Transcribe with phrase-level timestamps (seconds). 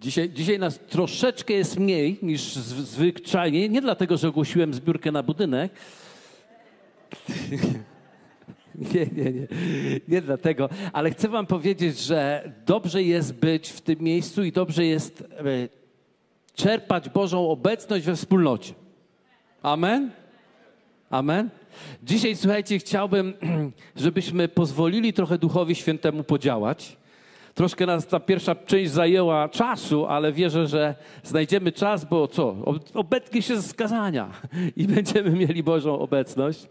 [0.00, 3.68] Dzisiaj, dzisiaj nas troszeczkę jest mniej niż zw- zwyczajnie.
[3.68, 5.72] Nie dlatego, że ogłosiłem zbiórkę na budynek.
[8.94, 9.46] Nie, nie, nie.
[10.08, 14.84] Nie dlatego, ale chcę Wam powiedzieć, że dobrze jest być w tym miejscu i dobrze
[14.84, 15.44] jest e,
[16.54, 18.74] czerpać Bożą obecność we wspólnocie.
[19.62, 20.10] Amen?
[21.10, 21.50] Amen?
[22.02, 23.34] Dzisiaj, słuchajcie, chciałbym,
[23.96, 26.96] żebyśmy pozwolili trochę Duchowi Świętemu podziałać.
[27.54, 32.56] Troszkę nas ta pierwsza część zajęła czasu, ale wierzę, że znajdziemy czas, bo co?
[32.94, 34.30] Obetnie się z skazania
[34.76, 36.68] i będziemy mieli Bożą obecność.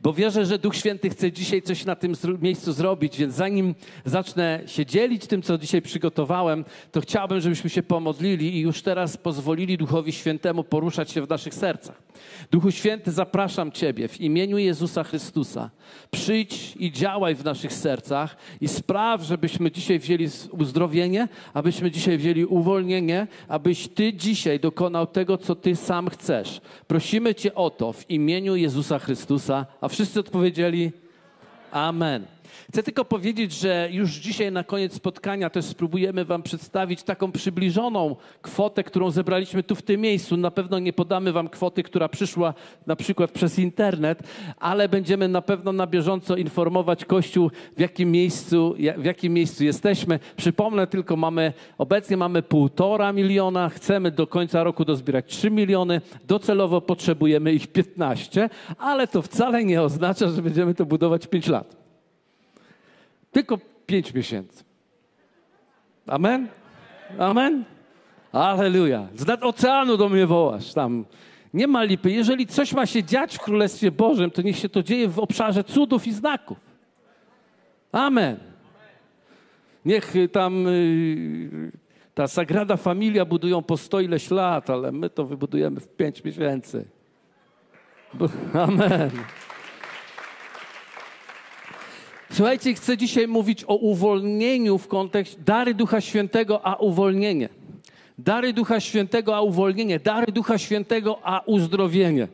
[0.00, 3.74] Bo wierzę, że Duch Święty chce dzisiaj coś na tym miejscu zrobić, więc zanim
[4.04, 9.16] zacznę się dzielić tym, co dzisiaj przygotowałem, to chciałbym, żebyśmy się pomodlili i już teraz
[9.16, 12.02] pozwolili Duchowi Świętemu poruszać się w naszych sercach.
[12.50, 15.70] Duchu Święty, zapraszam Ciebie w imieniu Jezusa Chrystusa.
[16.10, 20.13] Przyjdź i działaj w naszych sercach i spraw, żebyśmy dzisiaj wzięli
[20.50, 26.60] uzdrowienie, abyśmy dzisiaj wzięli uwolnienie, abyś Ty dzisiaj dokonał tego, co Ty sam chcesz.
[26.86, 30.92] Prosimy Cię o to w imieniu Jezusa Chrystusa, a wszyscy odpowiedzieli
[31.70, 32.33] Amen.
[32.72, 38.16] Chcę tylko powiedzieć, że już dzisiaj na koniec spotkania też spróbujemy Wam przedstawić taką przybliżoną
[38.42, 40.36] kwotę, którą zebraliśmy tu w tym miejscu.
[40.36, 42.54] Na pewno nie podamy Wam kwoty, która przyszła
[42.86, 44.22] na przykład przez internet,
[44.58, 50.18] ale będziemy na pewno na bieżąco informować Kościół, w jakim miejscu, w jakim miejscu jesteśmy.
[50.36, 56.80] Przypomnę tylko, mamy, obecnie mamy półtora miliona, chcemy do końca roku dozbierać 3 miliony, docelowo
[56.80, 61.83] potrzebujemy ich 15, ale to wcale nie oznacza, że będziemy to budować 5 lat.
[63.34, 64.64] Tylko pięć miesięcy.
[66.06, 66.48] Amen?
[67.18, 67.64] Amen?
[68.32, 69.08] Aleluja.
[69.14, 71.04] Z oceanu do mnie wołasz tam.
[71.54, 72.10] Nie ma lipy.
[72.10, 75.64] Jeżeli coś ma się dziać w Królestwie Bożym, to niech się to dzieje w obszarze
[75.64, 76.58] cudów i znaków.
[77.92, 78.36] Amen.
[79.84, 81.72] Niech y, tam y,
[82.14, 86.84] ta Sagrada Familia budują po sto ileś lat, ale my to wybudujemy w pięć miesięcy.
[88.66, 89.10] Amen.
[92.34, 97.48] Słuchajcie, chcę dzisiaj mówić o uwolnieniu w kontekście dary Ducha Świętego, a uwolnienie.
[98.18, 100.00] Dary Ducha Świętego, a uwolnienie.
[100.00, 102.28] Dary Ducha Świętego, a uzdrowienie.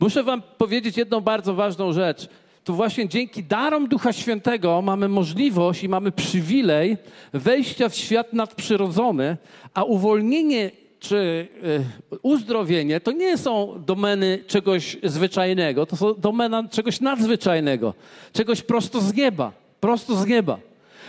[0.00, 2.28] Muszę Wam powiedzieć jedną bardzo ważną rzecz.
[2.64, 6.96] To właśnie dzięki darom Ducha Świętego mamy możliwość i mamy przywilej
[7.32, 9.36] wejścia w świat nadprzyrodzony,
[9.74, 10.70] a uwolnienie
[11.00, 11.48] czy
[12.12, 17.94] e, uzdrowienie to nie są domeny czegoś zwyczajnego, to są domena czegoś nadzwyczajnego,
[18.32, 20.58] czegoś prosto z nieba, prosto z nieba.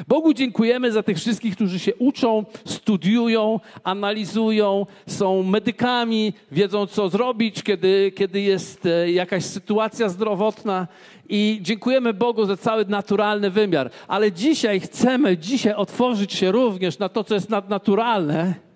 [0.07, 7.63] Bogu dziękujemy za tych wszystkich, którzy się uczą, studiują, analizują, są medykami, wiedzą co zrobić,
[7.63, 10.87] kiedy, kiedy jest e, jakaś sytuacja zdrowotna.
[11.29, 13.89] I dziękujemy Bogu za cały naturalny wymiar.
[14.07, 18.70] Ale dzisiaj chcemy dzisiaj otworzyć się również na to, co jest nadnaturalne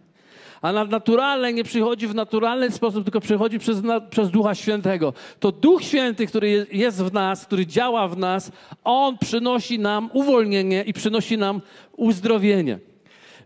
[0.62, 5.14] a nadnaturalne nie przychodzi w naturalny sposób, tylko przychodzi przez, przez Ducha Świętego.
[5.40, 8.52] To Duch Święty, który jest w nas, który działa w nas,
[8.84, 11.62] On przynosi nam uwolnienie i przynosi nam
[11.98, 12.80] uzdrowienie.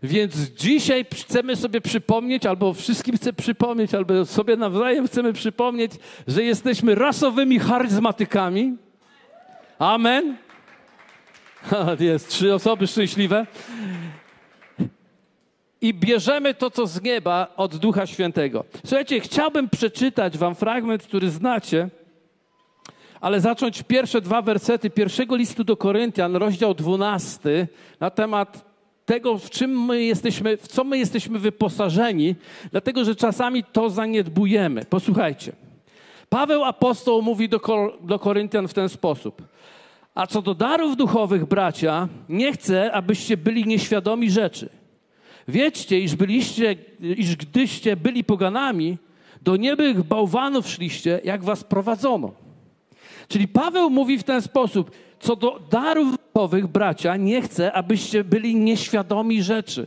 [0.02, 5.92] Więc dzisiaj chcemy sobie przypomnieć, albo wszystkim chcę przypomnieć, albo sobie nawzajem chcemy przypomnieć,
[6.26, 8.76] że jesteśmy rasowymi charyzmatykami.
[9.78, 10.36] Amen.
[12.00, 13.46] Jest trzy osoby szczęśliwe
[15.80, 18.64] i bierzemy to, co z nieba od Ducha Świętego.
[18.84, 21.88] Słuchajcie, chciałbym przeczytać wam fragment, który znacie,
[23.20, 27.68] ale zacząć pierwsze dwa wersety pierwszego listu do Koryntian, rozdział 12,
[28.00, 28.70] na temat
[29.04, 32.34] tego, w czym my jesteśmy, w co my jesteśmy wyposażeni,
[32.70, 34.84] dlatego że czasami to zaniedbujemy.
[34.84, 35.52] Posłuchajcie.
[36.28, 37.60] Paweł apostoł mówi do,
[38.00, 39.42] do Koryntian w ten sposób.
[40.14, 44.68] A co do darów duchowych, bracia, nie chcę, abyście byli nieświadomi rzeczy.
[45.50, 48.98] Wiedzcie, iż byliście, iż gdyście byli poganami,
[49.42, 52.32] do niebych bałwanów szliście, jak was prowadzono.
[53.28, 54.90] Czyli Paweł mówi w ten sposób,
[55.20, 59.86] co do darów duchowych, bracia, nie chcę, abyście byli nieświadomi rzeczy.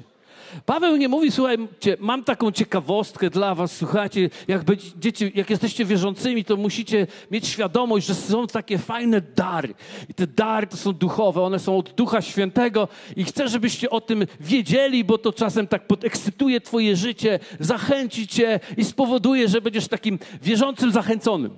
[0.65, 6.45] Paweł nie mówi, słuchajcie, mam taką ciekawostkę dla was, słuchajcie, jak, będziecie, jak jesteście wierzącymi,
[6.45, 9.73] to musicie mieć świadomość, że są takie fajne dary.
[10.09, 14.01] I te dary to są duchowe, one są od Ducha Świętego i chcę, żebyście o
[14.01, 19.87] tym wiedzieli, bo to czasem tak podekscytuje twoje życie, zachęci cię i spowoduje, że będziesz
[19.87, 21.57] takim wierzącym, zachęconym.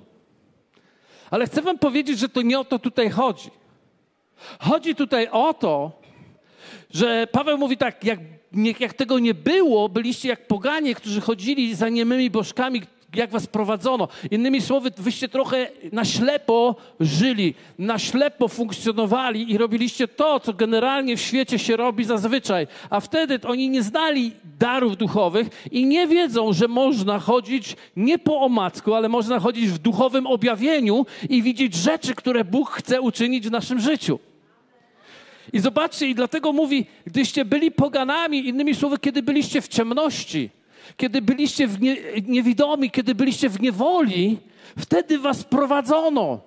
[1.30, 3.50] Ale chcę wam powiedzieć, że to nie o to tutaj chodzi.
[4.60, 5.92] Chodzi tutaj o to,
[6.90, 8.18] że Paweł mówi tak, jak
[8.80, 12.82] jak tego nie było, byliście jak poganie, którzy chodzili za niemymi bożkami,
[13.14, 14.08] jak was prowadzono.
[14.30, 21.16] Innymi słowy, wyście trochę na ślepo żyli, na ślepo funkcjonowali i robiliście to, co generalnie
[21.16, 22.66] w świecie się robi zazwyczaj.
[22.90, 28.40] A wtedy oni nie znali darów duchowych i nie wiedzą, że można chodzić nie po
[28.40, 33.50] omacku, ale można chodzić w duchowym objawieniu i widzieć rzeczy, które Bóg chce uczynić w
[33.50, 34.18] naszym życiu.
[35.52, 40.50] I zobaczcie, i dlatego mówi, gdyście byli poganami, innymi słowy, kiedy byliście w ciemności,
[40.96, 41.96] kiedy byliście w nie,
[42.26, 44.38] niewidomi, kiedy byliście w niewoli,
[44.78, 46.40] wtedy was prowadzono.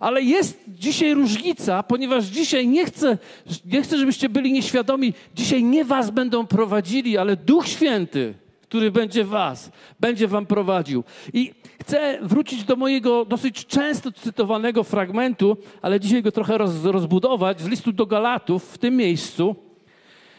[0.00, 3.18] Ale jest dzisiaj różnica, ponieważ dzisiaj nie chcę,
[3.64, 5.14] nie chcę, żebyście byli nieświadomi.
[5.34, 8.34] Dzisiaj nie was będą prowadzili, ale Duch Święty,
[8.68, 9.70] który będzie was,
[10.00, 11.04] będzie wam prowadził.
[11.32, 17.60] I chcę wrócić do mojego dosyć często cytowanego fragmentu, ale dzisiaj go trochę roz, rozbudować,
[17.60, 19.56] z listu do Galatów w tym miejscu,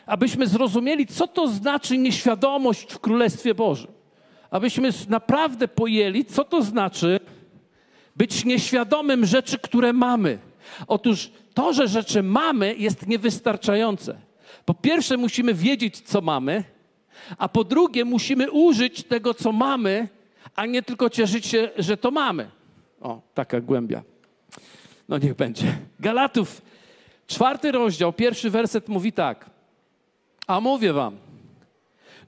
[0.06, 3.92] abyśmy zrozumieli, co to znaczy nieświadomość w Królestwie Bożym.
[4.52, 7.20] Abyśmy naprawdę pojęli, co to znaczy
[8.16, 10.40] być nieświadomym rzeczy, które mamy.
[10.88, 14.16] Otóż to, że rzeczy mamy, jest niewystarczające.
[14.66, 16.64] Po pierwsze, musimy wiedzieć, co mamy,
[17.38, 20.08] a po drugie, musimy użyć tego, co mamy,
[20.56, 22.50] a nie tylko cieszyć się, że to mamy.
[23.02, 24.04] O, taka głębia.
[25.10, 25.78] No niech będzie.
[26.00, 26.62] Galatów,
[27.28, 29.50] czwarty rozdział, pierwszy werset mówi tak.
[30.48, 31.18] A mówię wam,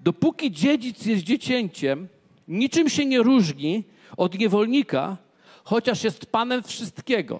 [0.01, 2.07] dopóki dziedzic jest dziecięciem,
[2.47, 3.83] niczym się nie różni
[4.17, 5.17] od niewolnika,
[5.63, 7.39] chociaż jest panem wszystkiego.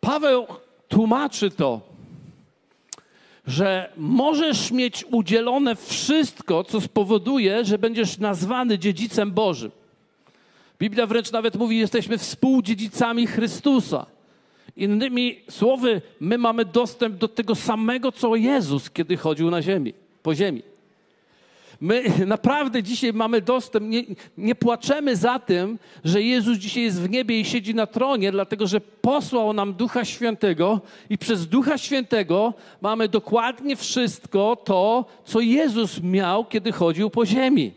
[0.00, 0.46] Paweł
[0.88, 1.80] tłumaczy to,
[3.46, 9.70] że możesz mieć udzielone wszystko, co spowoduje, że będziesz nazwany dziedzicem Bożym.
[10.78, 14.06] Biblia wręcz nawet mówi, jesteśmy współdziedzicami Chrystusa.
[14.76, 20.34] Innymi słowy, my mamy dostęp do tego samego, co Jezus, kiedy chodził na ziemi, po
[20.34, 20.62] ziemi.
[21.82, 24.02] My naprawdę dzisiaj mamy dostęp, nie,
[24.38, 28.66] nie, płaczemy za tym, że Jezus dzisiaj jest w niebie i siedzi na tronie, dlatego
[28.66, 30.80] że posłał nam Ducha Świętego
[31.10, 37.72] i przez Ducha Świętego mamy dokładnie wszystko to, co Jezus miał, kiedy chodził po ziemi.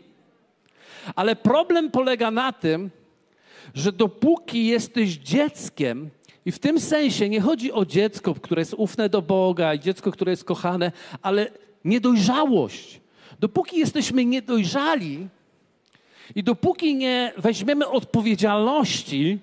[1.16, 2.90] Ale problem polega na tym,
[3.74, 6.10] że dopóki jesteś dzieckiem,
[6.44, 10.12] i w tym sensie nie chodzi o dziecko, które jest ufne do Boga i dziecko,
[10.12, 10.92] które jest kochane,
[11.22, 11.50] ale
[11.84, 13.05] niedojrzałość.
[13.40, 15.28] Dopóki jesteśmy niedojrzali
[16.34, 19.38] i dopóki nie weźmiemy odpowiedzialności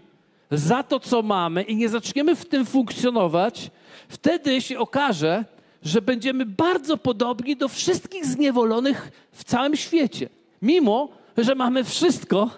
[0.51, 3.71] za to, co mamy i nie zaczniemy w tym funkcjonować,
[4.09, 5.45] wtedy się okaże,
[5.83, 10.29] że będziemy bardzo podobni do wszystkich zniewolonych w całym świecie.
[10.61, 12.49] Mimo, że mamy wszystko,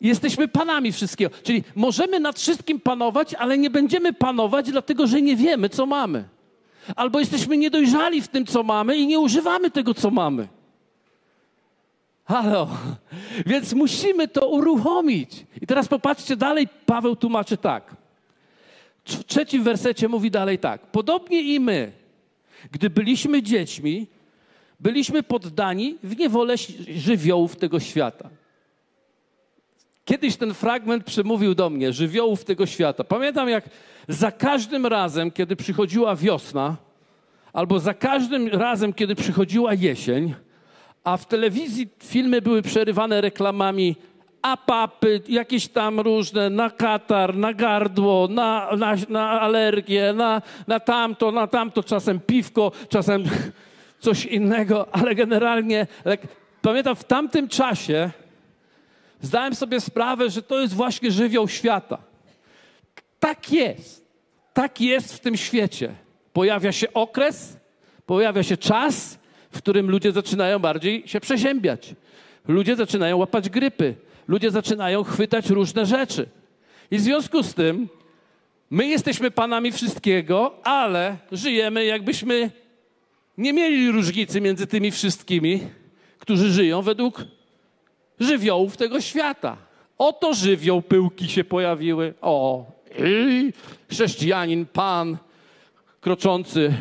[0.00, 1.30] jesteśmy panami wszystkiego.
[1.42, 6.24] Czyli możemy nad wszystkim panować, ale nie będziemy panować, dlatego że nie wiemy, co mamy.
[6.96, 10.48] Albo jesteśmy niedojrzali w tym, co mamy i nie używamy tego, co mamy.
[12.24, 12.68] Halo.
[13.46, 15.46] Więc musimy to uruchomić.
[15.62, 17.96] I teraz popatrzcie dalej, Paweł tłumaczy tak.
[19.04, 20.86] W trzecim wersecie mówi dalej tak.
[20.86, 21.92] Podobnie i my,
[22.70, 24.06] gdy byliśmy dziećmi,
[24.80, 26.54] byliśmy poddani w niewolę
[26.96, 28.30] żywiołów tego świata.
[30.06, 33.04] Kiedyś ten fragment przemówił do mnie, żywiołów tego świata.
[33.04, 33.64] Pamiętam, jak
[34.08, 36.76] za każdym razem, kiedy przychodziła wiosna,
[37.52, 40.34] albo za każdym razem, kiedy przychodziła jesień,
[41.04, 43.96] a w telewizji filmy były przerywane reklamami
[44.42, 51.32] apapy, jakieś tam różne, na katar, na gardło, na, na, na alergię, na, na tamto,
[51.32, 53.24] na tamto, czasem piwko, czasem
[54.04, 55.86] coś innego, ale generalnie
[56.62, 58.10] pamiętam w tamtym czasie
[59.20, 61.98] zdałem sobie sprawę, że to jest właśnie żywioł świata.
[63.20, 64.06] Tak jest.
[64.54, 65.94] Tak jest w tym świecie.
[66.32, 67.56] Pojawia się okres,
[68.06, 69.18] pojawia się czas,
[69.50, 71.94] w którym ludzie zaczynają bardziej się przeziębiać.
[72.48, 73.94] Ludzie zaczynają łapać grypy.
[74.28, 76.28] Ludzie zaczynają chwytać różne rzeczy.
[76.90, 77.88] I w związku z tym
[78.70, 82.50] my jesteśmy panami wszystkiego, ale żyjemy jakbyśmy
[83.38, 85.60] nie mieli różnicy między tymi wszystkimi,
[86.18, 87.24] którzy żyją według
[88.20, 89.56] żywiołów tego świata.
[89.98, 92.14] Oto żywioł pyłki się pojawiły.
[92.20, 92.64] O,
[93.90, 95.16] chrześcijanin, pan,
[96.00, 96.74] kroczący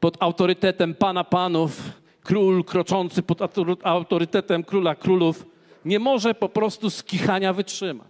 [0.00, 1.80] pod autorytetem Pana Panów,
[2.22, 3.38] król kroczący pod
[3.82, 5.46] autorytetem Króla Królów,
[5.84, 8.08] nie może po prostu z kichania wytrzymać.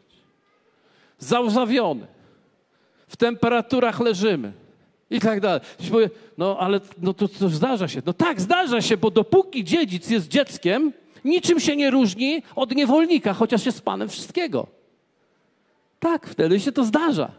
[1.19, 2.07] Załzawiony.
[3.09, 4.53] W temperaturach leżymy.
[5.11, 5.61] I tak dalej.
[6.39, 8.03] No ale no to, to zdarza się.
[8.07, 10.93] No tak, zdarza się, bo dopóki dziedzic jest dzieckiem,
[11.25, 14.67] niczym się nie różni od niewolnika, chociaż jest panem wszystkiego.
[16.01, 17.31] Tak, wtedy się to zdarza.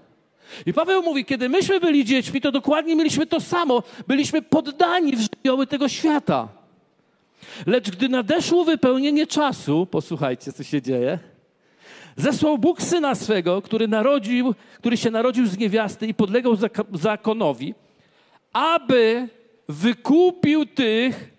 [0.66, 3.84] I Paweł mówi, kiedy myśmy byli dziećmi, to dokładnie mieliśmy to samo.
[4.08, 6.48] Byliśmy poddani w żywioły tego świata.
[7.66, 11.20] Lecz gdy nadeszło wypełnienie czasu, posłuchajcie, co się dzieje,
[12.16, 16.58] zesłał Bóg syna swego, który, narodził, który się narodził z niewiasty i podlegał
[16.94, 17.74] zakonowi,
[18.54, 19.28] aby
[19.70, 21.31] wykupił tych,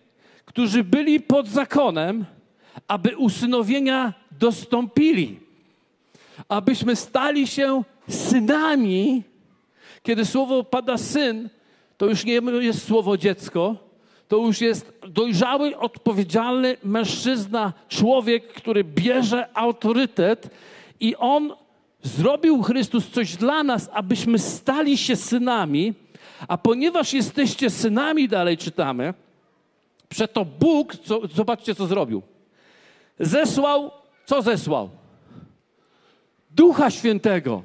[0.53, 2.25] którzy byli pod zakonem,
[2.89, 5.41] aby usynowienia dostąpili,
[6.49, 9.23] abyśmy stali się synami.
[10.03, 11.49] Kiedy słowo pada syn,
[11.97, 13.77] to już nie jest słowo dziecko,
[14.29, 20.51] to już jest dojrzały, odpowiedzialny mężczyzna, człowiek, który bierze autorytet
[21.01, 21.53] i on
[22.03, 25.95] zrobił Chrystus coś dla nas, abyśmy stali się synami,
[26.49, 29.15] a ponieważ jesteście synami, dalej czytamy,
[30.13, 32.23] przeto Bóg, co, zobaczcie co zrobił.
[33.21, 33.91] Zesłał,
[34.27, 34.91] co zesłał?
[36.51, 37.63] Ducha Świętego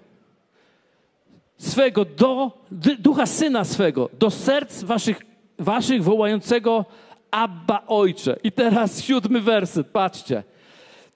[1.58, 2.52] swego do,
[3.00, 5.22] ducha Syna swego do serc waszych,
[5.60, 6.86] waszych wołającego
[7.32, 8.36] Abba Ojcze.
[8.44, 10.44] I teraz siódmy werset, patrzcie.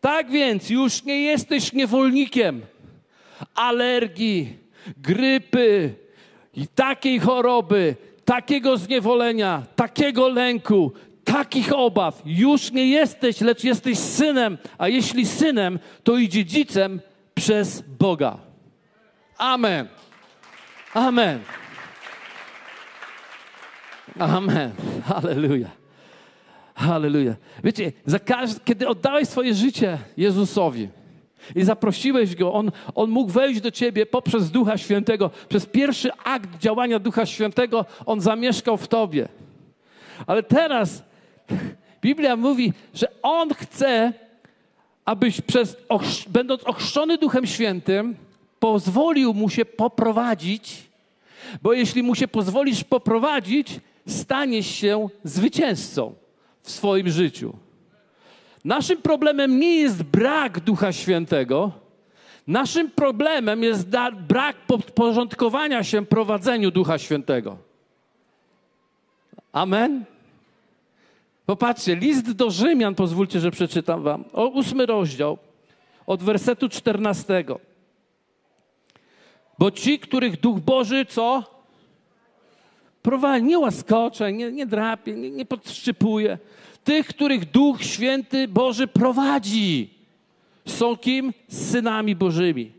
[0.01, 2.61] Tak więc już nie jesteś niewolnikiem
[3.55, 4.57] alergii,
[4.97, 5.93] grypy
[6.53, 7.95] i takiej choroby,
[8.25, 10.91] takiego zniewolenia, takiego lęku,
[11.23, 12.21] takich obaw.
[12.25, 17.01] Już nie jesteś, lecz jesteś synem, a jeśli synem, to i dziedzicem
[17.33, 18.37] przez Boga.
[19.37, 19.87] Amen.
[20.93, 21.39] Amen.
[24.19, 24.71] Amen.
[25.05, 25.69] Halleluja.
[26.75, 27.35] Halleluja.
[27.63, 28.19] Wiecie, za
[28.65, 30.89] kiedy oddałeś swoje życie Jezusowi
[31.55, 35.29] i zaprosiłeś Go, On, on mógł wejść do Ciebie poprzez Ducha Świętego.
[35.49, 39.27] Przez pierwszy akt działania Ducha Świętego On zamieszkał w Tobie.
[40.27, 41.03] Ale teraz
[42.01, 44.13] Biblia mówi, że On chce,
[45.05, 45.77] abyś przez,
[46.27, 48.15] będąc ochrzczony Duchem Świętym,
[48.59, 50.83] pozwolił mu się poprowadzić,
[51.61, 56.13] bo jeśli mu się pozwolisz poprowadzić, staniesz się zwycięzcą
[56.61, 57.53] w swoim życiu.
[58.65, 61.71] Naszym problemem nie jest brak Ducha Świętego,
[62.47, 63.87] naszym problemem jest
[64.27, 67.57] brak podporządkowania się prowadzeniu Ducha Świętego.
[69.51, 70.05] Amen.
[71.51, 74.25] Popatrzcie, list do Rzymian, pozwólcie, że przeczytam wam.
[74.33, 75.37] O ósmy rozdział,
[76.07, 77.59] od wersetu czternastego.
[79.59, 81.43] Bo ci, których Duch Boży co?
[83.01, 86.37] Prowadzi, nie łaskocze, nie, nie drapie, nie, nie podszczypuje.
[86.83, 89.89] Tych, których Duch Święty Boży prowadzi,
[90.65, 91.33] są kim?
[91.49, 92.71] Synami Bożymi,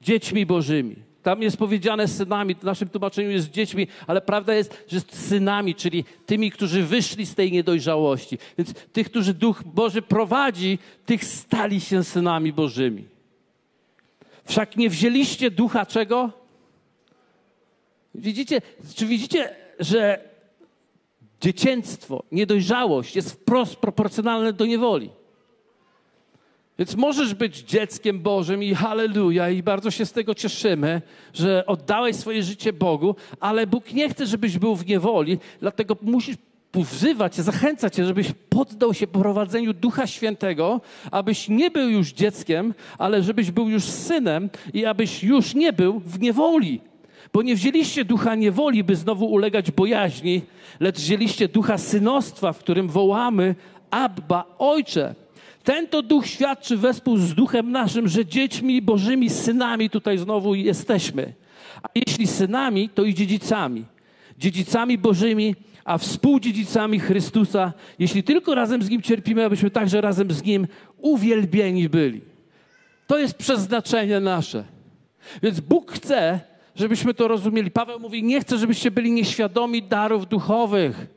[0.00, 0.96] dziećmi Bożymi.
[1.24, 6.04] Tam jest powiedziane synami, w naszym tłumaczeniu jest dziećmi, ale prawda jest, że synami, czyli
[6.26, 8.38] tymi, którzy wyszli z tej niedojrzałości.
[8.58, 13.04] Więc tych, którzy Duch Boży prowadzi, tych stali się synami Bożymi.
[14.44, 16.30] Wszak nie wzięliście ducha czego?
[18.14, 18.62] Widzicie,
[18.94, 20.28] czy widzicie, że
[21.40, 25.10] dziecięctwo, niedojrzałość jest wprost proporcjonalne do niewoli?
[26.78, 31.02] Więc możesz być dzieckiem Bożym i halleluja, i bardzo się z tego cieszymy,
[31.34, 36.36] że oddałeś swoje życie Bogu, ale Bóg nie chce, żebyś był w niewoli, dlatego musisz
[36.74, 43.22] wzywać, zachęcać cię, żebyś poddał się prowadzeniu Ducha Świętego, abyś nie był już dzieckiem, ale
[43.22, 46.80] żebyś był już synem i abyś już nie był w niewoli.
[47.32, 50.42] Bo nie wzięliście ducha niewoli, by znowu ulegać bojaźni,
[50.80, 53.54] lecz wzięliście ducha synostwa, w którym wołamy
[53.90, 55.14] Abba, Ojcze.
[55.64, 61.34] Ten to duch świadczy wespół z duchem naszym, że dziećmi bożymi, synami tutaj znowu jesteśmy.
[61.82, 63.84] A jeśli synami, to i dziedzicami.
[64.38, 65.54] Dziedzicami bożymi,
[65.84, 70.66] a współdziedzicami Chrystusa, jeśli tylko razem z Nim cierpimy, abyśmy także razem z Nim
[70.98, 72.20] uwielbieni byli.
[73.06, 74.64] To jest przeznaczenie nasze.
[75.42, 76.40] Więc Bóg chce,
[76.74, 77.70] żebyśmy to rozumieli.
[77.70, 81.13] Paweł mówi: Nie chcę, żebyście byli nieświadomi darów duchowych.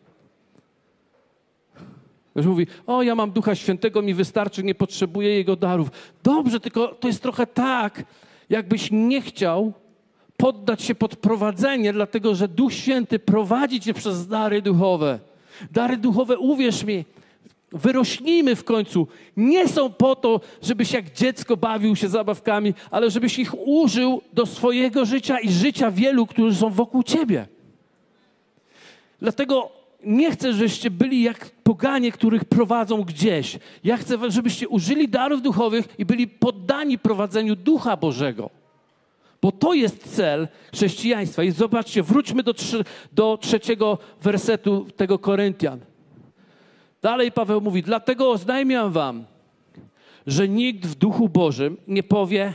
[2.37, 5.89] Już mówi, o ja mam Ducha Świętego, mi wystarczy, nie potrzebuję Jego darów.
[6.23, 8.03] Dobrze, tylko to jest trochę tak,
[8.49, 9.73] jakbyś nie chciał
[10.37, 15.19] poddać się pod prowadzenie, dlatego że Duch Święty prowadzi cię przez dary duchowe.
[15.71, 17.05] Dary duchowe, uwierz mi,
[17.71, 19.07] wyrośnijmy w końcu.
[19.37, 24.45] Nie są po to, żebyś jak dziecko bawił się zabawkami, ale żebyś ich użył do
[24.45, 27.47] swojego życia i życia wielu, którzy są wokół ciebie.
[29.21, 29.76] Dlatego
[30.07, 33.59] nie chcę, żebyście byli jak poganie, których prowadzą gdzieś.
[33.83, 38.49] Ja chcę, żebyście użyli darów duchowych i byli poddani prowadzeniu Ducha Bożego.
[39.41, 41.43] Bo to jest cel chrześcijaństwa.
[41.43, 45.79] I zobaczcie, wróćmy do, trzy, do trzeciego wersetu tego Koryntian.
[47.01, 49.25] Dalej Paweł mówi, dlatego oznajmiam wam,
[50.27, 52.53] że nikt w duchu Bożym nie powie,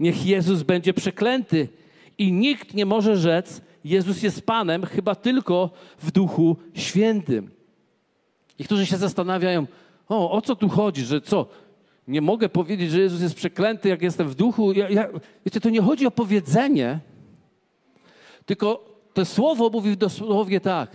[0.00, 1.68] niech Jezus będzie przeklęty.
[2.18, 7.50] I nikt nie może rzec, Jezus jest Panem, chyba tylko w duchu świętym.
[8.58, 9.66] I którzy się zastanawiają,
[10.08, 11.46] o, o co tu chodzi, że co?
[12.08, 14.72] Nie mogę powiedzieć, że Jezus jest przeklęty, jak jestem w duchu.
[14.72, 15.08] Ja, ja,
[15.46, 17.00] wiecie, to nie chodzi o powiedzenie,
[18.46, 18.84] tylko
[19.14, 20.90] to słowo mówi dosłownie tak.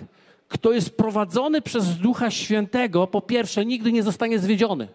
[0.48, 4.88] Kto jest prowadzony przez Ducha Świętego, po pierwsze, nigdy nie zostanie zwiedziony.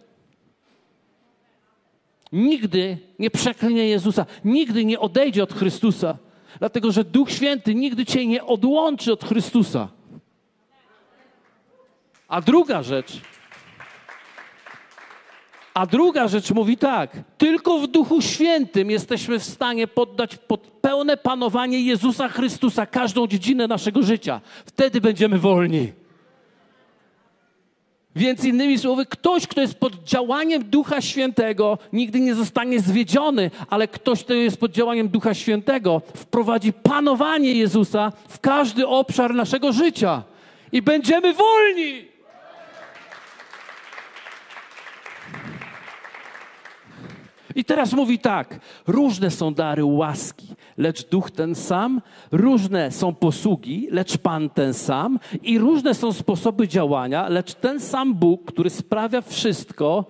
[2.32, 6.18] Nigdy nie przeklnie Jezusa, nigdy nie odejdzie od Chrystusa,
[6.59, 9.88] dlatego że Duch Święty nigdy cię nie odłączy od Chrystusa.
[12.28, 13.12] A druga rzecz,
[15.75, 21.16] a druga rzecz mówi tak: tylko w Duchu Świętym jesteśmy w stanie poddać pod pełne
[21.16, 24.40] panowanie Jezusa Chrystusa każdą dziedzinę naszego życia.
[24.66, 25.92] Wtedy będziemy wolni.
[28.16, 33.88] Więc innymi słowy, ktoś, kto jest pod działaniem Ducha Świętego, nigdy nie zostanie zwiedziony, ale
[33.88, 40.23] ktoś, kto jest pod działaniem Ducha Świętego, wprowadzi panowanie Jezusa w każdy obszar naszego życia
[40.73, 42.12] i będziemy wolni.
[47.54, 52.00] I teraz mówi tak: różne są dary łaski, lecz duch ten sam,
[52.32, 58.14] różne są posługi, lecz Pan ten sam, i różne są sposoby działania, lecz ten sam
[58.14, 60.04] Bóg, który sprawia wszystko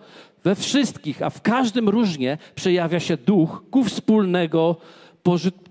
[0.45, 4.77] we wszystkich, a w każdym różnie przejawia się duch ku wspólnego,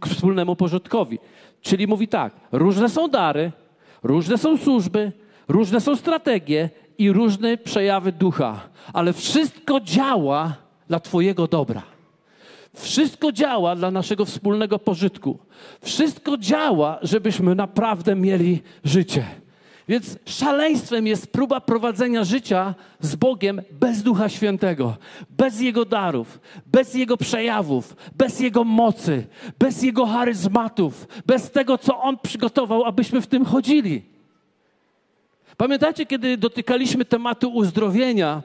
[0.08, 1.20] wspólnemu pożytkowi.
[1.62, 3.52] Czyli mówi tak: różne są dary,
[4.04, 5.12] różne są służby,
[5.48, 8.60] różne są strategie i różne przejawy ducha,
[8.94, 10.54] ale wszystko działa
[10.92, 11.84] dla Twojego dobra.
[12.76, 15.40] Wszystko działa dla naszego wspólnego pożytku.
[15.82, 19.26] Wszystko działa, żebyśmy naprawdę mieli życie.
[19.88, 24.98] Więc szaleństwem jest próba prowadzenia życia z Bogiem bez Ducha Świętego,
[25.30, 29.28] bez Jego darów, bez Jego przejawów, bez Jego mocy,
[29.60, 34.02] bez Jego charyzmatów, bez tego, co On przygotował, abyśmy w tym chodzili.
[35.58, 38.44] Pamiętacie, kiedy dotykaliśmy tematu uzdrowienia,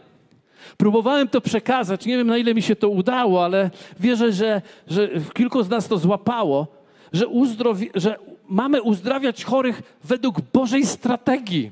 [0.76, 3.70] Próbowałem to przekazać, nie wiem na ile mi się to udało, ale
[4.00, 6.66] wierzę, że, że kilku z nas to złapało,
[7.12, 8.16] że, uzdrowi, że
[8.48, 11.70] mamy uzdrawiać chorych według Bożej strategii.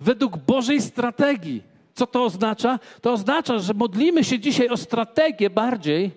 [0.00, 1.62] Według Bożej strategii.
[1.94, 2.78] Co to oznacza?
[3.00, 6.10] To oznacza, że modlimy się dzisiaj o strategię bardziej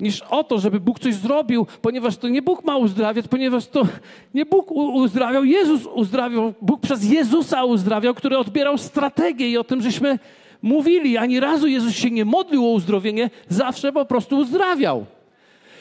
[0.00, 3.86] niż o to, żeby Bóg coś zrobił, ponieważ to nie Bóg ma uzdrawiać, ponieważ to
[4.34, 9.82] nie Bóg uzdrawiał, Jezus uzdrawiał, Bóg przez Jezusa uzdrawiał, który odbierał strategię i o tym
[9.82, 10.18] żeśmy
[10.62, 11.16] mówili.
[11.16, 15.06] Ani razu Jezus się nie modlił o uzdrowienie, zawsze po prostu uzdrawiał.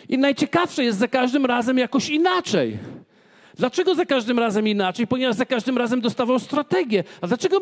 [0.10, 2.78] I najciekawsze jest za każdym razem jakoś inaczej.
[3.58, 5.08] Dlaczego za każdym razem inaczej?
[5.08, 7.04] Ponieważ za każdym razem dostawał strategię.
[7.22, 7.60] A dlaczego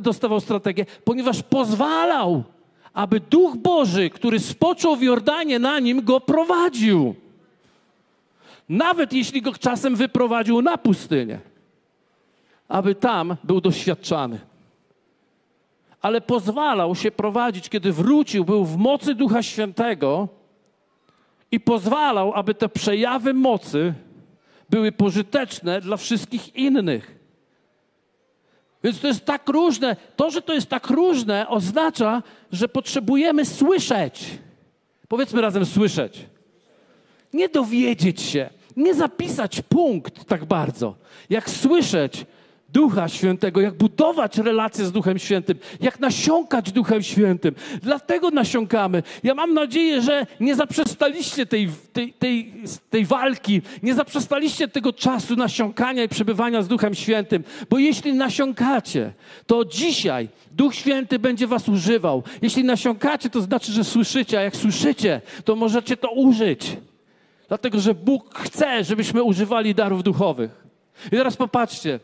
[0.00, 0.86] dostawał strategię?
[1.04, 2.44] Ponieważ pozwalał
[2.94, 7.14] aby Duch Boży, który spoczął w Jordanie na nim, go prowadził.
[8.68, 11.38] Nawet jeśli go czasem wyprowadził na pustynię,
[12.68, 14.40] aby tam był doświadczany.
[16.02, 20.28] Ale pozwalał się prowadzić, kiedy wrócił, był w mocy Ducha Świętego
[21.52, 23.94] i pozwalał, aby te przejawy mocy
[24.70, 27.17] były pożyteczne dla wszystkich innych.
[28.84, 29.96] Więc to jest tak różne.
[30.16, 34.24] To, że to jest tak różne, oznacza, że potrzebujemy słyszeć.
[35.08, 36.26] Powiedzmy razem słyszeć.
[37.32, 40.94] Nie dowiedzieć się, nie zapisać punkt tak bardzo,
[41.30, 42.26] jak słyszeć,
[42.68, 47.54] Ducha Świętego, jak budować relacje z Duchem Świętym, jak nasiąkać Duchem Świętym.
[47.82, 49.02] Dlatego nasiąkamy.
[49.22, 52.54] Ja mam nadzieję, że nie zaprzestaliście tej, tej, tej,
[52.90, 59.12] tej walki, nie zaprzestaliście tego czasu nasiąkania i przebywania z Duchem Świętym, bo jeśli nasiąkacie,
[59.46, 62.22] to dzisiaj Duch Święty będzie was używał.
[62.42, 66.76] Jeśli nasiąkacie, to znaczy, że słyszycie, a jak słyszycie, to możecie to użyć.
[67.48, 70.50] Dlatego, że Bóg chce, żebyśmy używali darów duchowych.
[71.06, 72.00] I teraz popatrzcie,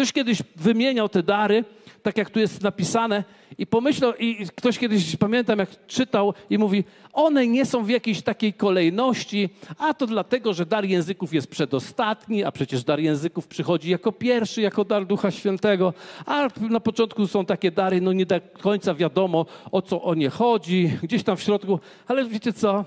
[0.00, 1.64] Ktoś kiedyś wymieniał te dary,
[2.02, 3.24] tak jak tu jest napisane,
[3.58, 8.22] i pomyślał, i ktoś kiedyś, pamiętam, jak czytał, i mówi: One nie są w jakiejś
[8.22, 13.90] takiej kolejności, a to dlatego, że dar języków jest przedostatni, a przecież dar języków przychodzi
[13.90, 15.94] jako pierwszy, jako dar Ducha Świętego,
[16.26, 20.30] a na początku są takie dary, no nie do końca wiadomo, o co o nie
[20.30, 22.84] chodzi, gdzieś tam w środku, ale wiecie co?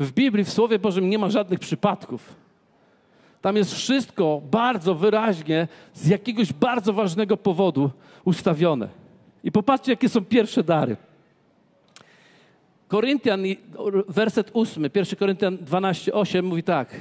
[0.00, 2.47] W Biblii, w Słowie Bożym nie ma żadnych przypadków.
[3.42, 7.90] Tam jest wszystko bardzo wyraźnie z jakiegoś bardzo ważnego powodu
[8.24, 8.88] ustawione.
[9.44, 10.96] I popatrzcie, jakie są pierwsze dary.
[12.88, 13.42] Koryntian,
[14.08, 16.94] werset 8, 1 Koryntian 12, 8 mówi tak.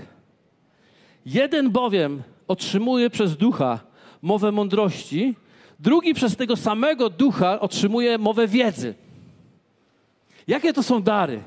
[1.25, 3.79] Jeden bowiem otrzymuje przez ducha
[4.21, 5.35] mowę mądrości,
[5.79, 8.95] drugi przez tego samego ducha otrzymuje mowę wiedzy.
[10.47, 11.43] Jakie to są dary?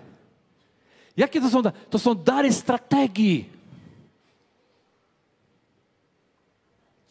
[1.16, 1.76] Jakie to są dary?
[1.90, 3.59] To są dary strategii.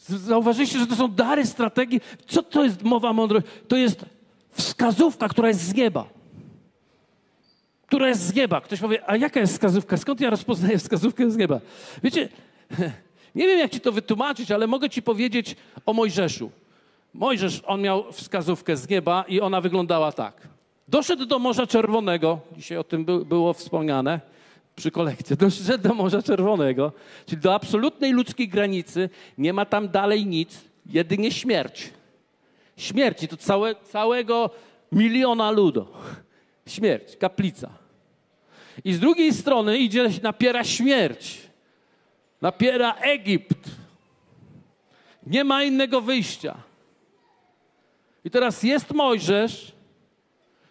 [0.10, 2.02] Zauważyliście, że to są dary strategii.
[2.28, 3.50] Co to jest mowa mądrości?
[3.68, 4.06] To jest
[4.52, 6.06] wskazówka, która jest z nieba.
[7.88, 8.62] Która jest z nieba.
[8.62, 9.98] Ktoś powie, a jaka jest wskazówka?
[9.98, 11.60] Skąd ja rozpoznaję wskazówkę z nieba?
[12.04, 12.30] Wiecie,
[13.36, 16.52] nie wiem jak ci to wytłumaczyć, ale mogę ci powiedzieć o Mojżeszu.
[17.14, 20.48] Mojżesz, on miał wskazówkę z nieba i ona wyglądała tak.
[20.88, 24.20] Doszedł do Morza Czerwonego, dzisiaj o tym by, było wspomniane
[24.80, 26.92] przy kolekcji, doszedł do Morza Czerwonego,
[27.26, 31.90] czyli do absolutnej ludzkiej granicy, nie ma tam dalej nic, jedynie śmierć.
[32.78, 34.50] Śmierć i to całe, całego
[34.92, 35.88] miliona ludu.
[36.68, 37.70] Śmierć, kaplica.
[38.84, 41.42] I z drugiej strony idzie, napiera śmierć.
[42.42, 43.70] Napiera Egipt.
[45.26, 46.56] Nie ma innego wyjścia.
[48.26, 49.72] I teraz jest Mojżesz,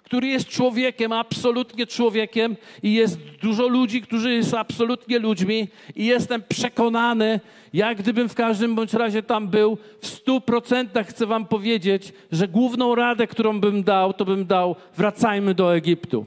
[0.08, 6.42] który jest człowiekiem, absolutnie człowiekiem i jest dużo ludzi, którzy są absolutnie ludźmi i jestem
[6.48, 7.40] przekonany,
[7.72, 12.48] jak gdybym w każdym bądź razie tam był, w stu procentach chcę wam powiedzieć, że
[12.48, 16.26] główną radę, którą bym dał, to bym dał wracajmy do Egiptu.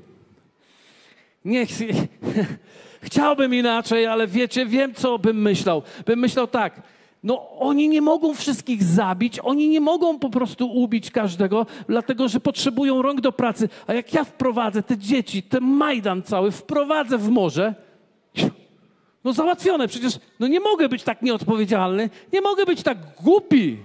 [1.45, 1.69] Niech...
[3.03, 5.83] Chciałbym inaczej, ale wiecie, wiem, co bym myślał.
[6.05, 6.81] Bym myślał tak,
[7.23, 12.39] no, oni nie mogą wszystkich zabić, oni nie mogą po prostu ubić każdego, dlatego że
[12.39, 13.69] potrzebują rąk do pracy.
[13.87, 17.75] A jak ja wprowadzę te dzieci, ten Majdan cały, wprowadzę w morze,
[19.23, 19.87] no załatwione.
[19.87, 23.77] Przecież no nie mogę być tak nieodpowiedzialny, nie mogę być tak głupi.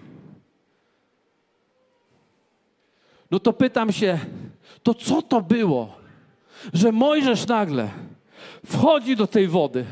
[3.30, 4.18] No to pytam się,
[4.82, 5.96] to co to było,
[6.72, 7.88] że Mojżesz nagle
[8.66, 9.84] wchodzi do tej wody?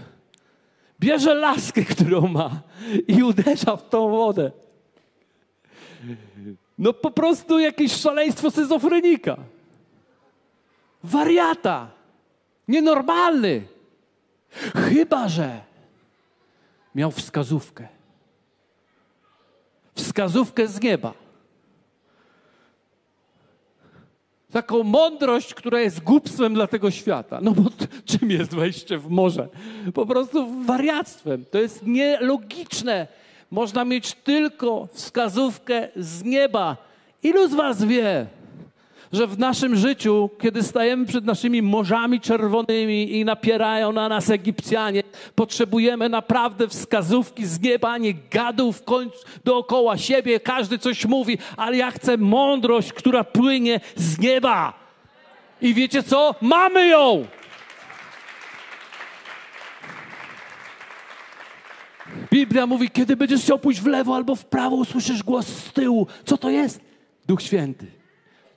[1.04, 2.50] Bierze laskę, którą ma
[3.08, 4.50] i uderza w tą wodę.
[6.78, 9.36] No po prostu jakieś szaleństwo sezofrenika.
[11.02, 11.90] Wariata.
[12.68, 13.66] Nienormalny.
[14.74, 15.60] Chyba, że
[16.94, 17.88] miał wskazówkę.
[19.94, 21.23] Wskazówkę z nieba.
[24.54, 27.38] Taką mądrość, która jest głupstwem dla tego świata.
[27.42, 27.62] No bo
[28.04, 29.48] czym jest wejście w morze?
[29.94, 31.44] Po prostu wariactwem.
[31.50, 33.06] To jest nielogiczne.
[33.50, 36.76] Można mieć tylko wskazówkę z nieba.
[37.22, 38.26] Ilu z Was wie,
[39.14, 45.02] że w naszym życiu, kiedy stajemy przed naszymi morzami czerwonymi i napierają na nas Egipcjanie,
[45.34, 48.82] potrzebujemy naprawdę wskazówki z nieba, a nie gadów
[49.44, 50.40] dookoła siebie.
[50.40, 54.72] Każdy coś mówi, ale ja chcę mądrość, która płynie z nieba.
[55.62, 56.34] I wiecie co?
[56.40, 57.26] Mamy ją!
[62.30, 66.06] Biblia mówi, kiedy będziesz chciał pójść w lewo albo w prawo, usłyszysz głos z tyłu.
[66.24, 66.80] Co to jest?
[67.26, 68.03] Duch Święty.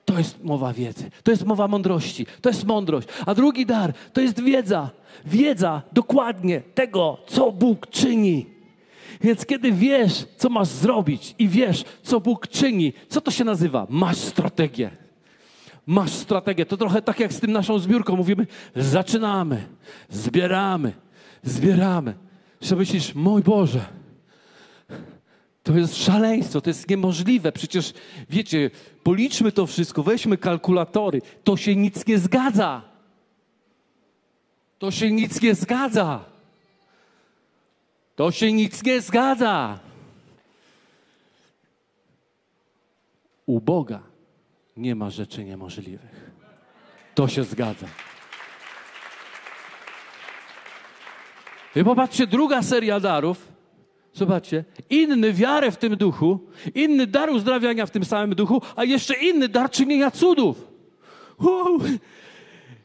[0.08, 3.08] To jest mowa wiedzy, to jest mowa mądrości, to jest mądrość.
[3.26, 4.90] A drugi dar to jest wiedza.
[5.26, 8.46] Wiedza dokładnie tego, co Bóg czyni.
[9.22, 13.88] Więc kiedy wiesz, co masz zrobić i wiesz, co Bóg czyni, co to się nazywa?
[13.90, 14.90] Masz strategię.
[15.88, 16.66] Masz strategię.
[16.66, 18.16] To trochę tak jak z tym naszą zbiórką.
[18.16, 19.68] Mówimy, zaczynamy,
[20.10, 20.94] zbieramy,
[21.44, 22.14] zbieramy.
[22.62, 23.86] Że myślisz, mój Boże,
[25.68, 27.52] to jest szaleństwo, to jest niemożliwe.
[27.52, 27.94] Przecież,
[28.30, 28.72] wiecie,
[29.04, 31.22] policzmy to wszystko, weźmy kalkulatory.
[31.44, 32.82] To się nic nie zgadza.
[34.80, 36.26] To się nic nie zgadza.
[38.16, 39.80] To się nic nie zgadza.
[43.46, 44.00] U Boga
[44.78, 46.32] nie ma rzeczy niemożliwych.
[47.16, 47.88] To się zgadza.
[51.76, 53.57] I popatrzcie, druga seria darów
[54.18, 56.40] Zobaczcie, inny wiarę w tym duchu,
[56.76, 60.68] inny dar uzdrawiania w tym samym duchu, a jeszcze inny dar czynienia cudów.
[61.40, 61.80] Wow.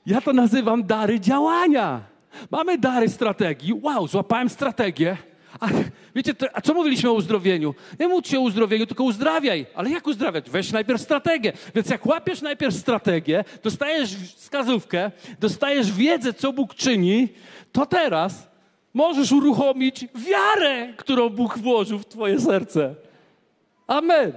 [0.07, 2.01] Ja to nazywam dary działania.
[2.51, 3.75] Mamy dary strategii.
[3.83, 5.17] Wow, złapałem strategię.
[5.61, 5.69] A
[6.15, 7.75] wiecie, a co mówiliśmy o uzdrowieniu?
[8.01, 9.67] Nie módl się o uzdrowieniu, tylko uzdrawiaj.
[9.75, 10.51] Ale jak uzdrawiać?
[10.51, 11.53] Weź najpierw strategię.
[11.75, 17.29] Więc jak łapiesz najpierw strategię, dostajesz wskazówkę, dostajesz wiedzę, co Bóg czyni,
[17.73, 18.52] to teraz
[18.95, 22.95] możesz uruchomić wiarę, którą Bóg włożył w Twoje serce.
[23.87, 24.33] Amen.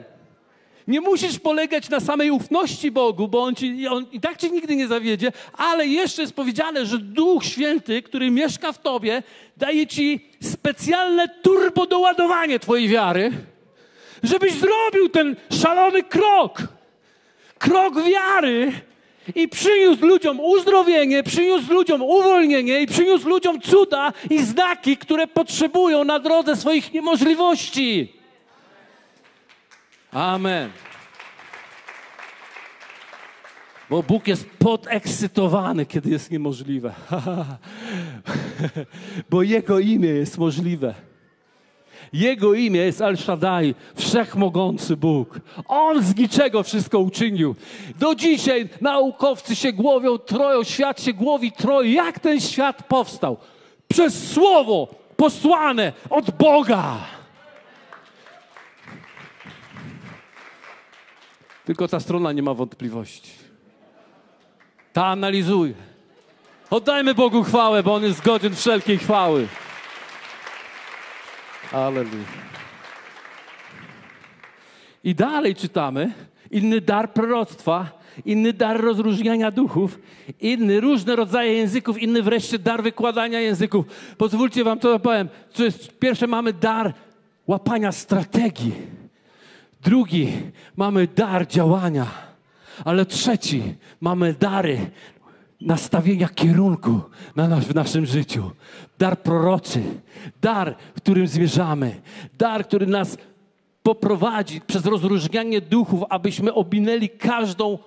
[0.87, 4.75] Nie musisz polegać na samej ufności Bogu, bo on, ci, on i tak cię nigdy
[4.75, 9.23] nie zawiedzie, ale jeszcze jest powiedziane, że Duch Święty, który mieszka w tobie,
[9.57, 13.31] daje ci specjalne turbodoładowanie twojej wiary,
[14.23, 16.63] żebyś zrobił ten szalony krok.
[17.57, 18.71] Krok wiary,
[19.35, 26.03] i przyniósł ludziom uzdrowienie, przyniósł ludziom uwolnienie i przyniósł ludziom cuda i znaki, które potrzebują
[26.03, 28.13] na drodze swoich niemożliwości.
[30.11, 30.69] Amen.
[33.89, 36.93] Bo Bóg jest podekscytowany, kiedy jest niemożliwe.
[39.29, 40.93] Bo Jego imię jest możliwe.
[42.13, 45.39] Jego imię jest El Shaddai, wszechmogący Bóg.
[45.67, 47.55] On z niczego wszystko uczynił.
[47.99, 51.93] Do dzisiaj naukowcy się głowią, troją, świat się głowi, troje.
[51.93, 53.37] Jak ten świat powstał?
[53.87, 54.87] Przez słowo
[55.17, 56.97] posłane od Boga.
[61.65, 63.31] Tylko ta strona nie ma wątpliwości.
[64.93, 65.73] Ta analizuje.
[66.69, 69.47] Oddajmy Bogu chwałę, bo On jest godzien wszelkiej chwały.
[71.71, 72.25] Aleluja.
[75.03, 76.13] I dalej czytamy,
[76.51, 79.99] inny dar proroctwa, inny dar rozróżniania duchów,
[80.41, 83.85] inny różne rodzaje języków, inny wreszcie dar wykładania języków.
[84.17, 85.29] Pozwólcie wam to powiem.
[85.53, 86.93] To jest, pierwsze mamy dar
[87.47, 88.73] łapania strategii.
[89.81, 90.33] Drugi
[90.75, 92.05] mamy dar działania.
[92.85, 94.77] Ale trzeci mamy dary
[95.61, 97.01] nastawienia kierunku
[97.35, 98.51] na nas, w naszym życiu.
[98.99, 99.83] Dar proroczy,
[100.41, 102.01] dar, w którym zmierzamy,
[102.37, 103.17] dar, który nas
[103.83, 107.79] poprowadzi przez rozróżnianie duchów, abyśmy obinęli każdą,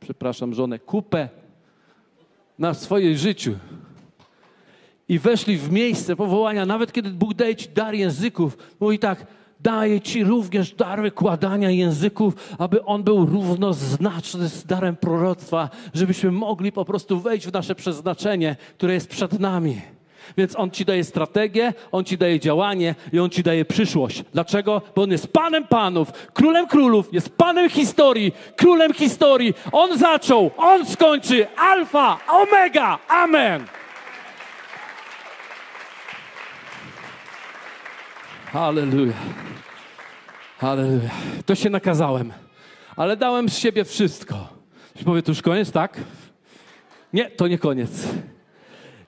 [0.00, 1.28] przepraszam żonę, kupę
[2.58, 3.58] na swoje życiu
[5.08, 9.26] i weszli w miejsce powołania, nawet kiedy Bóg daje ci dar języków, mówi tak,
[9.62, 16.72] daje Ci również dar wykładania języków, aby on był równoznaczny z darem proroctwa, żebyśmy mogli
[16.72, 19.80] po prostu wejść w nasze przeznaczenie, które jest przed nami.
[20.36, 24.24] Więc On Ci daje strategię, On Ci daje działanie i On Ci daje przyszłość.
[24.32, 24.82] Dlaczego?
[24.94, 29.54] Bo On jest Panem Panów, Królem Królów, jest Panem historii, Królem historii.
[29.72, 31.46] On zaczął, On skończy.
[31.56, 32.98] Alfa, Omega.
[33.08, 33.81] Amen.
[38.52, 39.16] Hallelujah.
[40.58, 41.12] Hallelujah.
[41.46, 42.32] To się nakazałem,
[42.96, 44.48] ale dałem z siebie wszystko.
[44.90, 46.00] Ktoś powie, to już koniec, tak?
[47.12, 48.08] Nie, to nie koniec.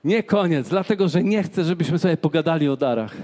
[0.03, 3.15] Nie koniec, dlatego że nie chcę, żebyśmy sobie pogadali o darach.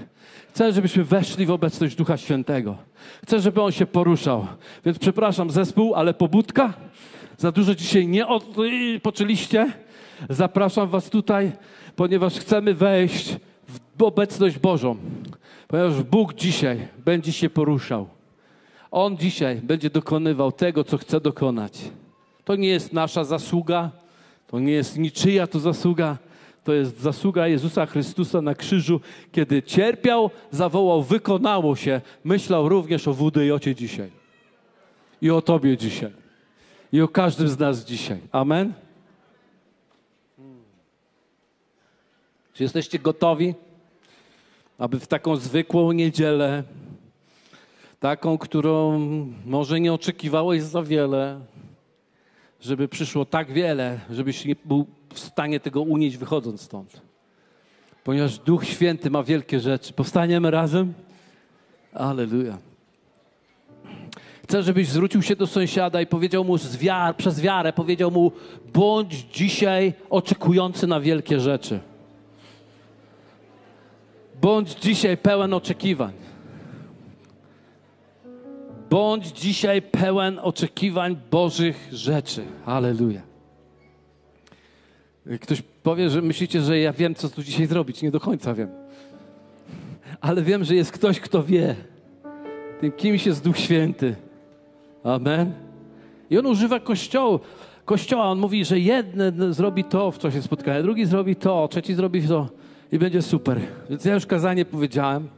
[0.50, 2.76] Chcę, żebyśmy weszli w obecność Ducha Świętego.
[3.22, 4.46] Chcę, żeby On się poruszał.
[4.84, 6.72] Więc przepraszam zespół, ale pobudka.
[7.36, 9.72] Za dużo dzisiaj nie odpoczęliście.
[10.30, 11.52] Zapraszam Was tutaj,
[11.96, 13.36] ponieważ chcemy wejść
[13.98, 14.96] w obecność Bożą.
[15.72, 18.08] Ponieważ Bóg dzisiaj będzie się poruszał.
[18.90, 21.78] On dzisiaj będzie dokonywał tego, co chce dokonać.
[22.44, 23.90] To nie jest nasza zasługa,
[24.46, 26.18] to nie jest niczyja to zasługa,
[26.64, 29.00] to jest zasługa Jezusa Chrystusa na krzyżu,
[29.32, 34.10] kiedy cierpiał, zawołał, wykonało się, myślał również o WDJ dzisiaj.
[35.22, 36.10] I o Tobie dzisiaj.
[36.92, 38.18] I o każdym z nas dzisiaj.
[38.32, 38.72] Amen?
[42.52, 43.54] Czy jesteście gotowi?
[44.82, 46.62] Aby w taką zwykłą niedzielę,
[48.00, 48.98] taką, którą
[49.46, 51.40] może nie oczekiwałeś za wiele,
[52.60, 57.00] żeby przyszło tak wiele, żebyś nie był w stanie tego unieść wychodząc stąd.
[58.04, 59.92] Ponieważ Duch Święty ma wielkie rzeczy.
[59.92, 60.94] Powstaniemy razem?
[61.94, 62.58] Aleluja.
[64.42, 68.32] Chcę, żebyś zwrócił się do sąsiada i powiedział mu wiar, przez wiarę, powiedział mu,
[68.72, 71.91] bądź dzisiaj oczekujący na wielkie rzeczy.
[74.42, 76.12] Bądź dzisiaj pełen oczekiwań.
[78.90, 82.44] Bądź dzisiaj pełen oczekiwań Bożych rzeczy.
[82.66, 83.22] Aleluja.
[85.40, 88.02] Ktoś powie, że myślicie, że ja wiem, co tu dzisiaj zrobić.
[88.02, 88.68] Nie do końca wiem.
[90.20, 91.74] Ale wiem, że jest ktoś, kto wie.
[92.80, 94.16] Tym kimś jest Duch Święty.
[95.04, 95.52] Amen.
[96.30, 97.38] I on używa kościoła.
[97.84, 102.22] Kościoła, on mówi, że jeden zrobi to w czasie spotkania, drugi zrobi to, trzeci zrobi
[102.28, 102.61] to
[102.92, 103.60] i będzie super.
[103.90, 105.28] Więc ja już kazanie powiedziałem,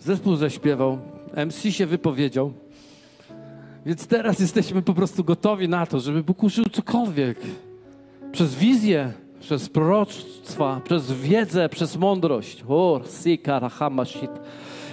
[0.00, 0.98] zespół zaśpiewał,
[1.46, 2.52] MC się wypowiedział,
[3.86, 7.38] więc teraz jesteśmy po prostu gotowi na to, żeby Bóg użył cokolwiek.
[8.32, 12.64] Przez wizję, przez proroctwa, przez wiedzę, przez mądrość.
[12.68, 13.00] O,
[14.04, 14.30] shit.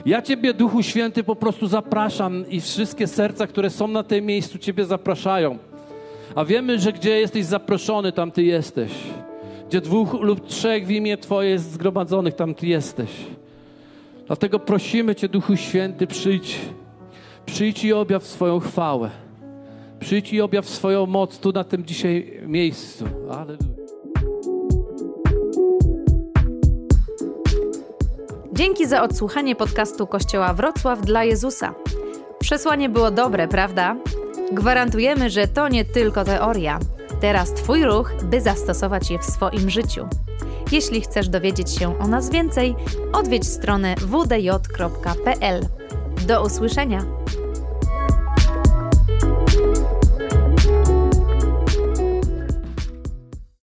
[0.05, 4.57] Ja Ciebie, Duchu Święty, po prostu zapraszam i wszystkie serca, które są na tym miejscu,
[4.57, 5.57] Ciebie zapraszają.
[6.35, 8.91] A wiemy, że gdzie jesteś zaproszony, tam Ty jesteś.
[9.67, 13.09] Gdzie dwóch lub trzech w imię Twoje jest zgromadzonych, tam Ty jesteś.
[14.27, 16.59] Dlatego prosimy Cię, Duchu Święty, przyjdź.
[17.45, 19.09] Przyjdź i objaw swoją chwałę.
[19.99, 23.05] Przyjdź i objaw swoją moc tu na tym dzisiaj miejscu.
[23.31, 23.77] Aleluja.
[28.53, 31.73] Dzięki za odsłuchanie podcastu Kościoła Wrocław dla Jezusa.
[32.39, 33.95] Przesłanie było dobre, prawda?
[34.51, 36.79] Gwarantujemy, że to nie tylko teoria.
[37.21, 40.07] Teraz Twój ruch, by zastosować je w swoim życiu.
[40.71, 42.75] Jeśli chcesz dowiedzieć się o nas więcej,
[43.13, 45.65] odwiedź stronę wdj.pl.
[46.27, 47.05] Do usłyszenia!